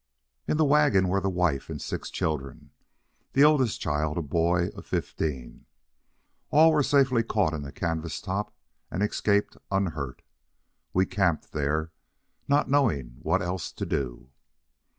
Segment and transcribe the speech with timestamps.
[0.47, 2.71] In the wagon were the wife and six children,
[3.33, 5.67] the oldest child a boy of fifteen.
[6.49, 8.51] All were safely caught in the canvas top
[8.89, 10.23] and escaped unhurt.
[10.91, 14.31] We camped there—not knowing what else to do.